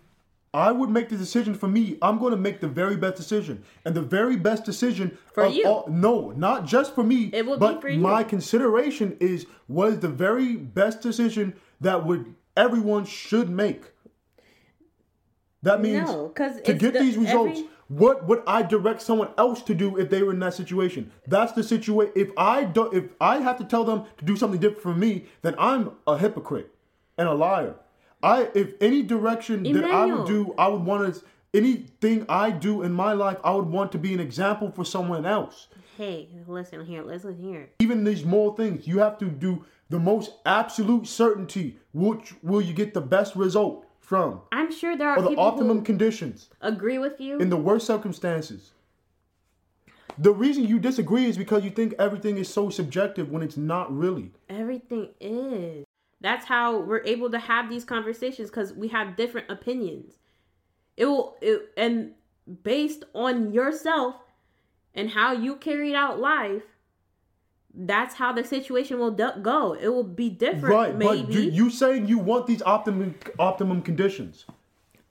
[0.52, 3.64] I would make the decision for me, I'm going to make the very best decision.
[3.84, 5.64] And the very best decision For you.
[5.66, 7.98] all- no, not just for me, It will be but for you.
[7.98, 13.90] my consideration is what is the very best decision that would everyone should make.
[15.62, 19.62] That means No, to get the- these results, every- what would I direct someone else
[19.62, 21.10] to do if they were in that situation?
[21.26, 22.12] That's the situation.
[22.16, 25.26] If I do, if I have to tell them to do something different from me,
[25.42, 26.74] then I'm a hypocrite
[27.18, 27.76] and a liar.
[28.22, 31.22] I if any direction that I would do, I would want to
[31.54, 35.24] anything I do in my life, I would want to be an example for someone
[35.24, 35.68] else.
[35.96, 37.70] Hey, listen here, listen here.
[37.78, 41.78] Even these small things, you have to do the most absolute certainty.
[41.92, 45.44] Which will you get the best result from, I'm sure there are or the people
[45.44, 46.50] optimum who conditions?
[46.60, 47.38] agree with you.
[47.38, 48.72] in the worst circumstances.
[50.18, 53.94] The reason you disagree is because you think everything is so subjective when it's not
[53.96, 54.30] really.
[54.48, 55.84] Everything is.
[56.20, 60.18] That's how we're able to have these conversations because we have different opinions.
[60.96, 62.12] It will, it, and
[62.62, 64.16] based on yourself
[64.94, 66.62] and how you carried out life,
[67.76, 69.72] that's how the situation will go.
[69.74, 71.22] It will be different, Right, maybe.
[71.22, 74.44] but do, you saying you want these optimum optimum conditions.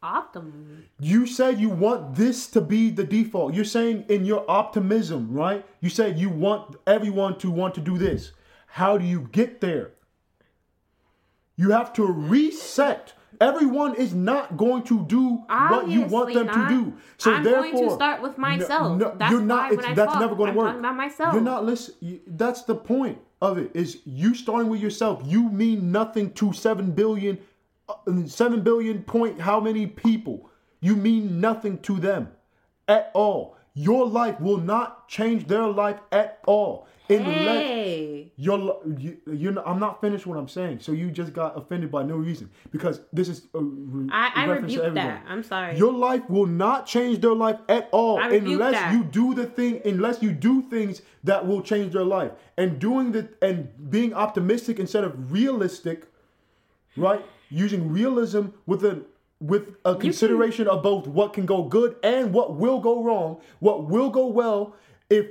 [0.01, 0.85] Optimum.
[0.99, 3.53] You said you want this to be the default.
[3.53, 5.65] You're saying in your optimism, right?
[5.79, 8.31] You said you want everyone to want to do this.
[8.67, 9.91] How do you get there?
[11.55, 13.13] You have to reset.
[13.43, 16.69] Everyone is not going to do what you want them not.
[16.69, 16.93] to do.
[17.17, 18.97] So I'm therefore, going to start with myself.
[18.97, 19.63] No, That's you're not.
[19.63, 20.67] why It's, when I that's talk, never going to work.
[20.67, 21.33] talking about myself.
[21.33, 22.21] You're not listening.
[22.25, 23.71] That's the point of it.
[23.73, 25.21] Is you starting with yourself.
[25.25, 27.37] You mean nothing to seven billion,
[27.89, 27.95] uh,
[28.27, 30.49] seven billion point how many people?
[30.79, 32.29] You mean nothing to them
[32.87, 33.57] at all.
[33.75, 36.87] Your life will not change their life at all.
[37.09, 37.27] Unless
[37.65, 38.31] Hey.
[38.37, 40.79] you're, you, you're not, I'm not finished what I'm saying.
[40.79, 44.45] So you just got offended by no reason because this is a re- I, I
[44.45, 45.23] rebuke that.
[45.27, 45.77] I'm sorry.
[45.77, 48.93] Your life will not change their life at all unless that.
[48.93, 52.31] you do the thing unless you do things that will change their life.
[52.57, 56.05] And doing the and being optimistic instead of realistic,
[56.95, 57.23] right?
[57.49, 59.03] Using realism with a
[59.43, 63.89] with a consideration of both what can go good and what will go wrong, what
[63.89, 64.73] will go well
[65.09, 65.27] if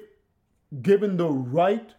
[0.82, 1.94] given the right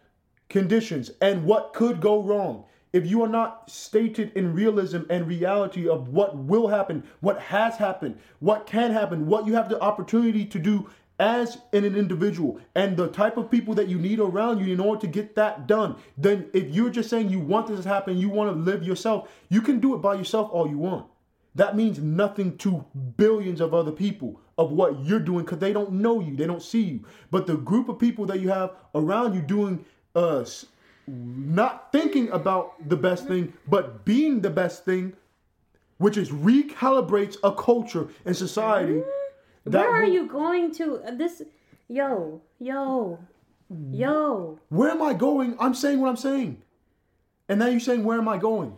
[0.48, 2.66] conditions and what could go wrong.
[2.92, 7.76] If you are not stated in realism and reality of what will happen, what has
[7.78, 12.60] happened, what can happen, what you have the opportunity to do as in an individual,
[12.76, 15.66] and the type of people that you need around you in order to get that
[15.66, 18.84] done, then if you're just saying you want this to happen, you want to live
[18.84, 21.06] yourself, you can do it by yourself all you want.
[21.56, 22.84] That means nothing to
[23.16, 26.62] billions of other people of what you're doing because they don't know you, they don't
[26.62, 27.00] see you.
[27.30, 30.44] But the group of people that you have around you doing uh
[31.06, 35.12] not thinking about the best thing, but being the best thing,
[35.98, 39.02] which is recalibrates a culture and society.
[39.64, 40.96] that Where are will- you going to?
[41.06, 41.42] Uh, This,
[41.88, 43.18] yo, yo,
[43.90, 44.58] yo.
[44.70, 45.56] Where am I going?
[45.60, 46.62] I'm saying what I'm saying.
[47.48, 48.76] And now you're saying where am I going?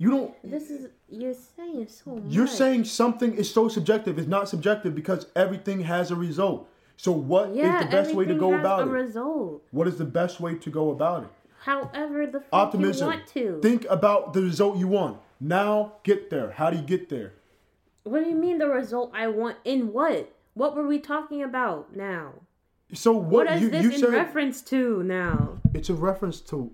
[0.00, 2.32] You don't This is you're saying so much.
[2.32, 4.18] You're saying something is so subjective.
[4.18, 6.68] It's not subjective because everything has a result.
[6.96, 8.92] So what is yeah, the best way to go has about a it?
[8.92, 9.62] result.
[9.72, 11.28] what is the best way to go about it?
[11.60, 13.08] However, the Optimism.
[13.08, 13.58] you want to.
[13.60, 15.18] Think about the result you want.
[15.38, 16.52] Now get there.
[16.52, 17.34] How do you get there?
[18.04, 19.58] what do you mean the result I want?
[19.66, 20.32] In what?
[20.54, 22.32] What were we talking about now?
[22.94, 25.58] So what, What is you this you in said reference to now?
[25.74, 26.72] it's a reference to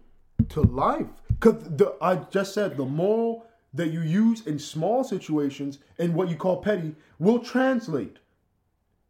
[0.51, 1.09] to life.
[1.40, 6.29] Cause the I just said the moral that you use in small situations and what
[6.29, 8.16] you call petty will translate.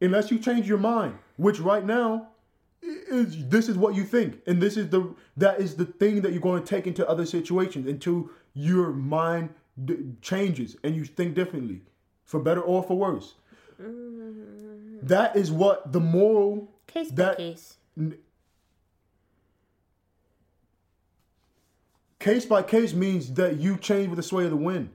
[0.00, 2.28] Unless you change your mind, which right now
[2.82, 4.40] is this is what you think.
[4.46, 7.24] And this is the that is the thing that you're going to take into other
[7.26, 9.50] situations until your mind
[9.84, 11.82] d- changes and you think differently,
[12.24, 13.34] for better or for worse.
[13.80, 15.06] Mm-hmm.
[15.06, 17.76] That is what the moral Case by That- case.
[22.26, 24.90] Case by case means that you change with the sway of the wind.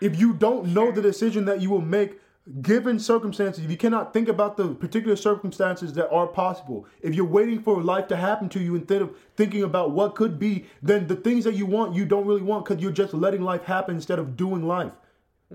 [0.00, 2.18] If you don't know the decision that you will make
[2.60, 7.24] given circumstances, if you cannot think about the particular circumstances that are possible, if you're
[7.24, 11.06] waiting for life to happen to you instead of thinking about what could be, then
[11.06, 13.94] the things that you want, you don't really want because you're just letting life happen
[13.94, 14.94] instead of doing life.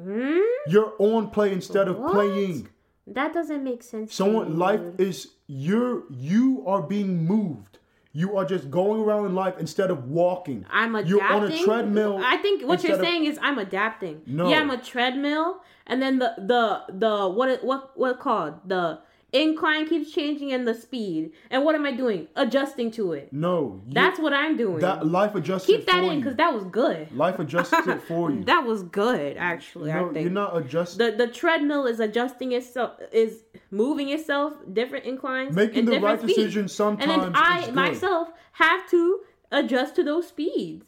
[0.02, 0.40] Hmm?
[0.68, 2.00] You're on play instead of?
[2.00, 2.14] What?
[2.14, 2.70] playing.
[3.06, 4.12] That doesn't make sense.
[4.12, 7.77] to Someone me, life is you're you are being moved.
[8.18, 10.66] You are just going around in life instead of walking.
[10.72, 11.18] I'm adapting.
[11.20, 12.20] You're on a treadmill.
[12.20, 14.24] I think what you're instead of- saying is I'm adapting.
[14.26, 14.50] No.
[14.50, 18.56] Yeah, I'm a treadmill, and then the the the what it what what it called
[18.66, 19.02] the
[19.42, 21.32] incline keeps changing and the speed.
[21.50, 22.28] And what am I doing?
[22.36, 23.32] Adjusting to it.
[23.32, 24.80] No, you- That's what I'm doing.
[24.80, 27.12] that life adjusts Keep that in because that was good.
[27.16, 28.44] life adjusts it for you.
[28.44, 29.92] That was good, actually.
[29.92, 31.06] I no, think you're not adjusting.
[31.06, 36.20] the the treadmill is adjusting itself is moving itself different inclines Making and the different
[36.22, 36.38] right speeds.
[36.38, 39.22] decision and sometimes then i myself have to
[39.52, 40.86] adjust to those speeds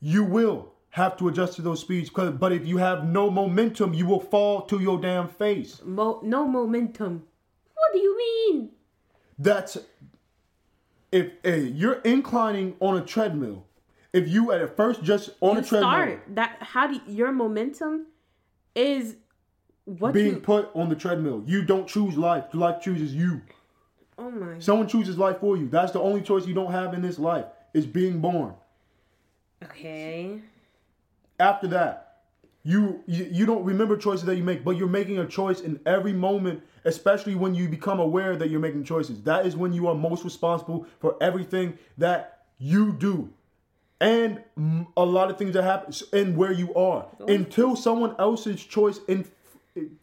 [0.00, 2.08] You will have to adjust to those speeds.
[2.10, 5.80] But if you have no momentum, you will fall to your damn face.
[5.84, 7.24] Mo- no momentum
[7.82, 8.70] what do you mean
[9.38, 9.78] That's
[11.10, 13.66] if eh, you're inclining on a treadmill.
[14.12, 17.32] If you at first just on you a treadmill start that how do you, your
[17.32, 18.06] momentum
[18.74, 19.16] is
[19.84, 22.44] what being you put on the treadmill, you don't choose life.
[22.52, 23.40] Life chooses you.
[24.18, 25.68] oh my Someone chooses life for you.
[25.68, 28.54] That's the only choice you don't have in this life is being born.
[29.64, 30.40] okay
[31.42, 32.18] After that,
[32.62, 35.80] you, you you don't remember choices that you make, but you're making a choice in
[35.84, 39.20] every moment, especially when you become aware that you're making choices.
[39.22, 43.28] That is when you are most responsible for everything that you do.
[44.00, 44.40] And
[44.96, 47.08] a lot of things that happen and where you are.
[47.26, 49.24] Until someone else's choice in,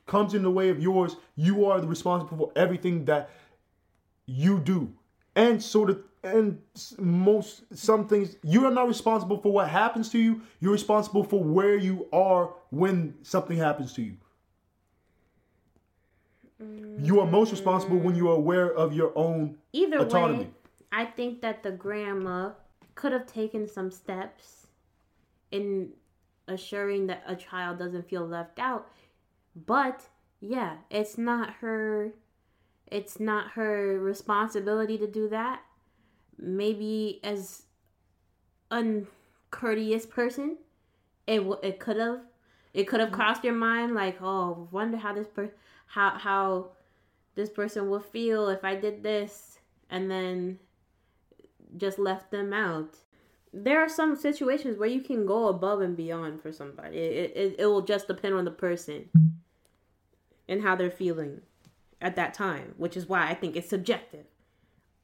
[0.08, 3.30] comes in the way of yours, you are the responsible for everything that
[4.26, 4.94] you do
[5.40, 6.62] and sort of and
[6.98, 10.42] most some things you are not responsible for what happens to you.
[10.60, 14.18] You're responsible for where you are when something happens to you.
[16.98, 20.40] You are most responsible when you are aware of your own either autonomy.
[20.40, 20.50] Way
[20.92, 22.50] i think that the grandma
[22.96, 24.68] could have taken some steps
[25.52, 25.90] in
[26.48, 28.90] assuring that a child doesn't feel left out.
[29.56, 30.10] But
[30.42, 32.14] yeah, it's not her
[32.92, 35.62] it's not her responsibility to do that.
[36.38, 37.64] Maybe as
[38.72, 39.08] an
[39.52, 40.58] uncourteous person,
[41.28, 42.22] it w- it could have
[42.74, 43.16] it could have mm-hmm.
[43.16, 45.52] crossed your mind like, "Oh, wonder how this per
[45.88, 46.72] how how
[47.36, 49.60] this person will feel if I did this."
[49.90, 50.60] And then
[51.78, 52.96] just left them out
[53.54, 56.98] there are some situations where you can go above and beyond for somebody.
[56.98, 59.10] It, it, it will just depend on the person
[60.48, 61.42] and how they're feeling
[62.02, 64.26] at that time, which is why I think it's subjective.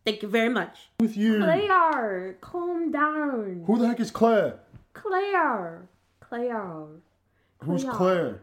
[0.06, 0.90] Thank you very much.
[1.00, 1.40] With you.
[1.40, 3.64] Claire, calm down.
[3.66, 4.60] Who the heck is Claire?
[4.94, 5.90] Claire.
[6.20, 6.86] Claire.
[7.60, 7.96] Who's Claire.
[7.96, 8.42] Claire?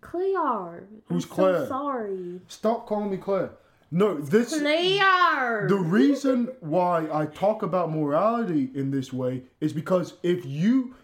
[0.00, 0.84] Claire.
[1.06, 1.58] Who's I'm Claire?
[1.60, 2.40] So sorry.
[2.46, 3.50] Stop calling me Claire.
[3.90, 5.66] No, this Claire.
[5.68, 10.94] the reason why I talk about morality in this way is because if you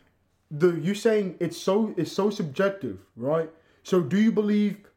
[0.50, 3.50] the you saying it's so it's so subjective, right?
[3.82, 4.87] So do you believe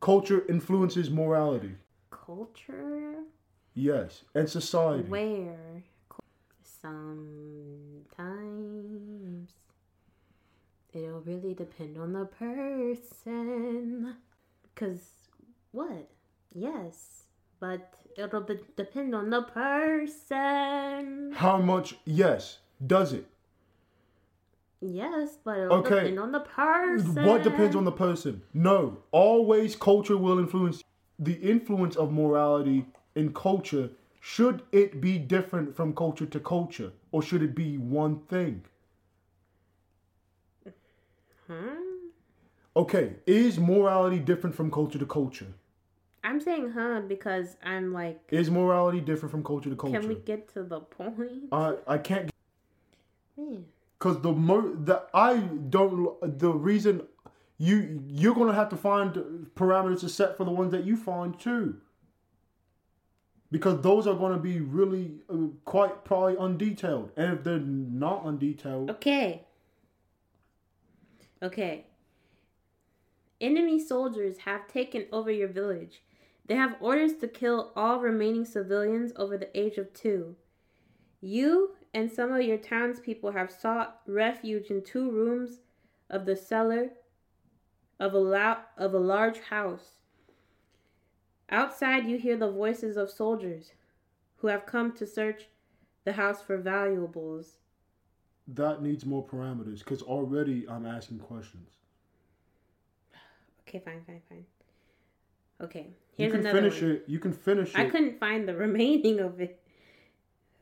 [0.00, 1.76] culture influences morality?
[2.10, 3.14] Culture.
[3.74, 5.08] Yes, and society.
[5.08, 5.82] Where?
[8.10, 9.50] Sometimes
[10.92, 14.16] it'll really depend on the person.
[14.74, 15.02] Cause
[15.72, 16.10] what?
[16.54, 17.24] Yes,
[17.60, 21.32] but it'll be- depend on the person.
[21.34, 21.96] How much?
[22.04, 22.58] Yes.
[22.84, 23.26] Does it?
[24.80, 25.96] Yes, but it'll Okay.
[25.96, 27.24] depend on the person.
[27.24, 28.42] What depends on the person?
[28.54, 28.98] No.
[29.12, 30.82] Always culture will influence
[31.18, 33.90] the influence of morality in culture.
[34.20, 36.92] Should it be different from culture to culture?
[37.12, 38.62] Or should it be one thing?
[41.46, 42.08] Hmm?
[42.76, 45.48] Okay, is morality different from culture to culture?
[46.22, 49.98] I'm saying huh because I'm like, Is morality different from culture to culture?
[49.98, 51.48] can we get to the point?
[51.52, 52.30] I I can't
[53.36, 53.64] Man.
[54.00, 57.02] Because the mo the I don't the reason
[57.58, 59.14] you you're gonna have to find
[59.54, 61.76] parameters to set for the ones that you find too.
[63.52, 68.24] Because those are going to be really uh, quite probably undetailed, and if they're not
[68.24, 69.42] undetailed, Okay.
[71.42, 71.86] Okay.
[73.40, 76.02] Enemy soldiers have taken over your village.
[76.46, 80.36] They have orders to kill all remaining civilians over the age of two.
[81.20, 85.60] You and some of your townspeople have sought refuge in two rooms
[86.08, 86.90] of the cellar
[87.98, 89.94] of a, lou- of a large house.
[91.50, 93.72] Outside, you hear the voices of soldiers
[94.36, 95.48] who have come to search
[96.04, 97.56] the house for valuables.
[98.48, 99.80] that needs more parameters.
[99.80, 101.68] Because already I'm asking questions.
[103.68, 104.44] Okay, fine, fine, fine.
[105.60, 106.90] Okay, here's You can another finish one.
[106.92, 107.04] it.
[107.06, 109.60] You can finish I couldn't find the remaining of it.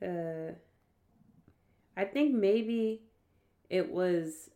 [0.03, 0.53] Uh,
[1.99, 3.03] I think maybe
[3.69, 4.51] it was.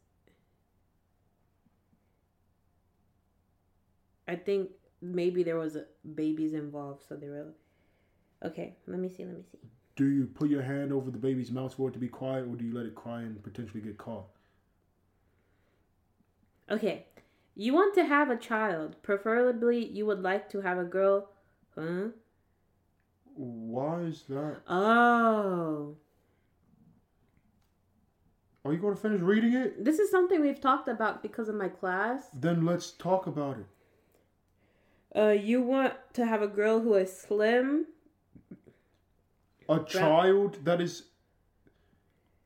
[4.28, 4.70] I think
[5.02, 5.76] maybe there was
[6.14, 7.48] babies involved, so they were.
[8.44, 9.24] Okay, let me see.
[9.24, 9.58] Let me see.
[9.96, 12.54] Do you put your hand over the baby's mouth for it to be quiet, or
[12.54, 14.26] do you let it cry and potentially get caught?
[16.70, 17.06] Okay,
[17.56, 18.94] you want to have a child.
[19.02, 21.28] Preferably, you would like to have a girl.
[21.74, 22.10] Huh?
[23.34, 24.60] Why is that?
[24.68, 25.96] Oh.
[28.64, 29.84] Are you going to finish reading it?
[29.84, 32.28] This is something we've talked about because of my class.
[32.32, 33.66] Then let's talk about it.
[35.18, 37.86] Uh, you want to have a girl who is slim.
[39.68, 41.04] A child that is.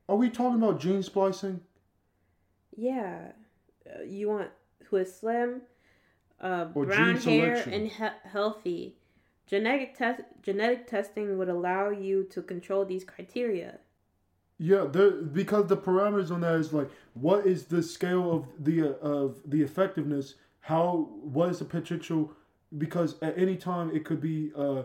[0.08, 1.60] Are we talking about gene splicing?
[2.76, 3.32] Yeah.
[3.86, 4.50] Uh, you want
[4.84, 5.62] who is slim,
[6.40, 8.96] uh, Or brown hair, and he- healthy.
[9.46, 13.78] Genetic test genetic testing would allow you to control these criteria.
[14.58, 19.06] Yeah, because the parameters on that is like what is the scale of the uh,
[19.06, 20.34] of the effectiveness?
[20.60, 22.32] How what is the potential?
[22.78, 24.84] Because at any time it could be uh,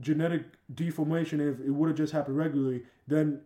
[0.00, 0.44] genetic
[0.74, 1.40] deformation.
[1.40, 3.42] If it would have just happened regularly, then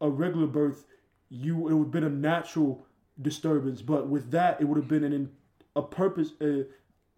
[0.00, 0.84] a regular birth,
[1.28, 2.84] you it would have been a natural
[3.22, 3.82] disturbance.
[3.82, 5.30] But with that, it would have been an
[5.76, 6.64] a purpose uh,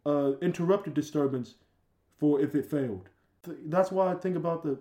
[0.06, 1.54] uh, interrupted disturbance
[2.18, 3.08] for if it failed.
[3.66, 4.78] That's why I think about the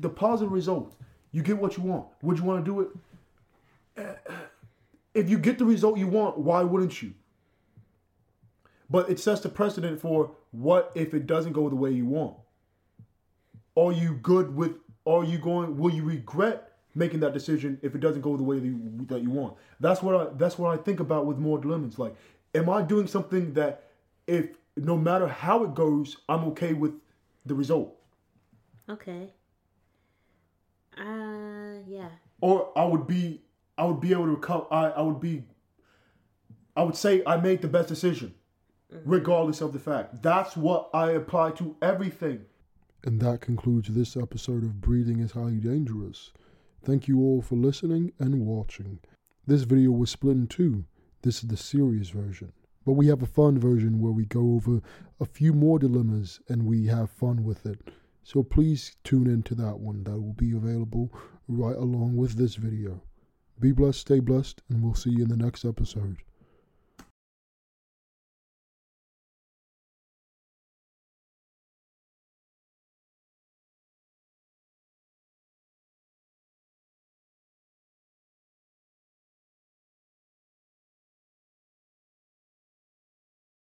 [0.00, 0.96] the positive result.
[1.32, 2.06] You get what you want.
[2.22, 4.18] Would you want to do it?
[5.14, 7.14] If you get the result you want, why wouldn't you?
[8.90, 12.36] But it sets the precedent for what if it doesn't go the way you want.
[13.76, 14.76] Are you good with?
[15.04, 15.76] Are you going?
[15.76, 19.22] Will you regret making that decision if it doesn't go the way that you, that
[19.22, 19.54] you want?
[19.80, 20.32] That's what I.
[20.34, 21.98] That's what I think about with more dilemmas.
[21.98, 22.14] Like,
[22.54, 23.90] am I doing something that,
[24.26, 26.92] if no matter how it goes, I'm okay with
[27.44, 27.94] the result?
[28.88, 29.32] Okay.
[30.98, 32.08] Uh, yeah.
[32.40, 33.42] or I would be
[33.76, 34.66] I would be able to recover.
[34.70, 35.44] I I would be.
[36.76, 38.34] I would say I made the best decision,
[39.04, 40.22] regardless of the fact.
[40.22, 42.44] That's what I apply to everything.
[43.04, 46.32] And that concludes this episode of Breathing is Highly Dangerous.
[46.84, 49.00] Thank you all for listening and watching.
[49.46, 50.84] This video was split in two.
[51.22, 52.52] This is the serious version.
[52.84, 54.80] But we have a fun version where we go over
[55.20, 57.80] a few more dilemmas and we have fun with it.
[58.28, 60.04] So please tune in to that one.
[60.04, 61.10] That will be available
[61.48, 63.00] right along with this video.
[63.58, 66.18] Be blessed, stay blessed, and we'll see you in the next episode.